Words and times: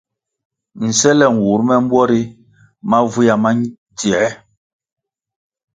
Nsele 0.87 1.25
nwur 1.35 1.61
me 1.67 1.75
mbwo 1.83 2.01
ri 2.09 2.21
mavywia 2.89 3.35
ma 3.43 3.49
dziē. 3.97 4.25